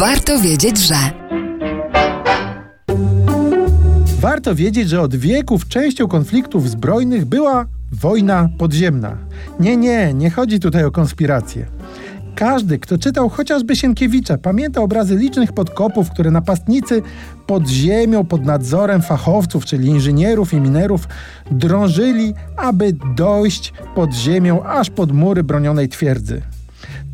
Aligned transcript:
Warto 0.00 0.40
wiedzieć, 0.40 0.78
że. 0.78 0.94
Warto 4.20 4.54
wiedzieć, 4.54 4.88
że 4.88 5.00
od 5.00 5.16
wieków 5.16 5.68
częścią 5.68 6.08
konfliktów 6.08 6.70
zbrojnych 6.70 7.24
była 7.24 7.66
wojna 7.92 8.48
podziemna. 8.58 9.16
Nie, 9.60 9.76
nie, 9.76 10.14
nie 10.14 10.30
chodzi 10.30 10.60
tutaj 10.60 10.84
o 10.84 10.90
konspirację. 10.90 11.66
Każdy, 12.34 12.78
kto 12.78 12.98
czytał 12.98 13.28
chociażby 13.28 13.76
Sienkiewicza, 13.76 14.38
pamięta 14.38 14.80
obrazy 14.80 15.16
licznych 15.16 15.52
podkopów, 15.52 16.10
które 16.10 16.30
napastnicy 16.30 17.02
pod 17.46 17.68
ziemią, 17.68 18.24
pod 18.24 18.44
nadzorem 18.44 19.02
fachowców, 19.02 19.64
czyli 19.64 19.88
inżynierów 19.88 20.52
i 20.52 20.60
minerów, 20.60 21.08
drążyli, 21.50 22.34
aby 22.56 22.92
dojść 23.16 23.72
pod 23.94 24.14
ziemią 24.14 24.62
aż 24.62 24.90
pod 24.90 25.12
mury 25.12 25.44
bronionej 25.44 25.88
twierdzy. 25.88 26.42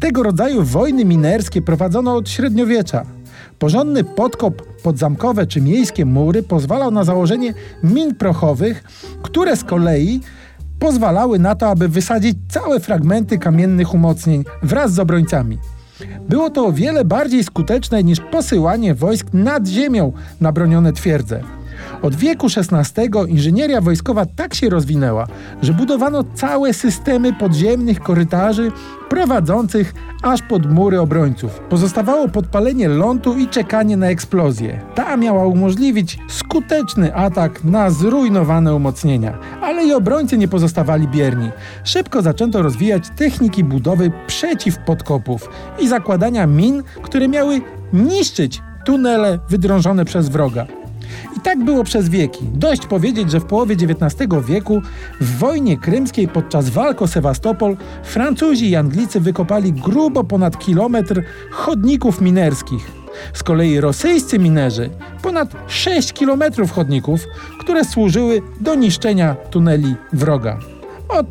Tego 0.00 0.22
rodzaju 0.22 0.62
wojny 0.62 1.04
minerskie 1.04 1.62
prowadzono 1.62 2.16
od 2.16 2.28
średniowiecza. 2.28 3.04
Porządny 3.58 4.04
podkop 4.04 4.62
podzamkowe 4.82 5.46
czy 5.46 5.60
miejskie 5.60 6.04
mury 6.04 6.42
pozwalał 6.42 6.90
na 6.90 7.04
założenie 7.04 7.54
min 7.82 8.14
prochowych, 8.14 8.84
które 9.22 9.56
z 9.56 9.64
kolei 9.64 10.20
pozwalały 10.78 11.38
na 11.38 11.54
to, 11.54 11.68
aby 11.68 11.88
wysadzić 11.88 12.38
całe 12.48 12.80
fragmenty 12.80 13.38
kamiennych 13.38 13.94
umocnień 13.94 14.44
wraz 14.62 14.92
z 14.92 14.98
obrońcami. 14.98 15.58
Było 16.28 16.50
to 16.50 16.66
o 16.66 16.72
wiele 16.72 17.04
bardziej 17.04 17.44
skuteczne 17.44 18.04
niż 18.04 18.20
posyłanie 18.20 18.94
wojsk 18.94 19.26
nad 19.32 19.66
ziemią 19.66 20.12
na 20.40 20.52
bronione 20.52 20.92
twierdze. 20.92 21.55
Od 22.06 22.14
wieku 22.14 22.46
XVI 22.46 23.10
inżynieria 23.28 23.80
wojskowa 23.80 24.26
tak 24.26 24.54
się 24.54 24.68
rozwinęła, 24.68 25.26
że 25.62 25.72
budowano 25.72 26.24
całe 26.34 26.74
systemy 26.74 27.32
podziemnych 27.32 28.00
korytarzy 28.00 28.72
prowadzących 29.08 29.94
aż 30.22 30.42
pod 30.42 30.72
mury 30.72 31.00
obrońców. 31.00 31.60
Pozostawało 31.68 32.28
podpalenie 32.28 32.88
lądu 32.88 33.38
i 33.38 33.48
czekanie 33.48 33.96
na 33.96 34.06
eksplozję. 34.06 34.80
Ta 34.94 35.16
miała 35.16 35.46
umożliwić 35.46 36.18
skuteczny 36.28 37.14
atak 37.14 37.64
na 37.64 37.90
zrujnowane 37.90 38.74
umocnienia. 38.74 39.38
Ale 39.62 39.84
i 39.84 39.92
obrońcy 39.92 40.38
nie 40.38 40.48
pozostawali 40.48 41.08
bierni. 41.08 41.50
Szybko 41.84 42.22
zaczęto 42.22 42.62
rozwijać 42.62 43.04
techniki 43.16 43.64
budowy 43.64 44.10
przeciwpodkopów 44.26 45.50
i 45.78 45.88
zakładania 45.88 46.46
min, 46.46 46.82
które 47.02 47.28
miały 47.28 47.60
niszczyć 47.92 48.62
tunele 48.84 49.38
wydrążone 49.48 50.04
przez 50.04 50.28
wroga. 50.28 50.85
I 51.36 51.40
tak 51.40 51.64
było 51.64 51.84
przez 51.84 52.08
wieki. 52.08 52.44
Dość 52.54 52.86
powiedzieć, 52.86 53.30
że 53.30 53.40
w 53.40 53.44
połowie 53.44 53.74
XIX 53.74 54.30
wieku 54.46 54.82
w 55.20 55.38
wojnie 55.38 55.76
krymskiej 55.76 56.28
podczas 56.28 56.70
walk 56.70 57.02
o 57.02 57.06
Sewastopol 57.06 57.76
Francuzi 58.04 58.70
i 58.70 58.76
Anglicy 58.76 59.20
wykopali 59.20 59.72
grubo 59.72 60.24
ponad 60.24 60.58
kilometr 60.58 61.22
chodników 61.50 62.20
minerskich. 62.20 62.90
Z 63.32 63.42
kolei 63.42 63.80
rosyjscy 63.80 64.38
minerzy 64.38 64.90
ponad 65.22 65.48
6 65.66 66.12
kilometrów 66.12 66.70
chodników, 66.70 67.20
które 67.60 67.84
służyły 67.84 68.42
do 68.60 68.74
niszczenia 68.74 69.34
tuneli 69.50 69.94
wroga. 70.12 70.58
Od 71.08 71.26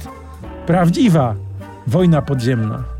prawdziwa 0.65 1.35
wojna 1.87 2.21
podziemna. 2.21 2.94